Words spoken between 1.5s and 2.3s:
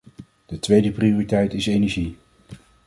is energie.